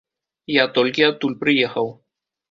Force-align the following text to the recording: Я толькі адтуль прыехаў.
Я 0.53 0.63
толькі 0.77 1.05
адтуль 1.09 1.35
прыехаў. 1.43 1.91